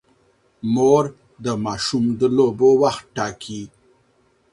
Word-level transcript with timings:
مور 0.73 1.05
د 1.45 1.45
ماشوم 1.65 2.05
د 2.19 2.21
لوبو 2.37 2.69
وخت 2.83 3.05
ټاکي. 3.15 3.61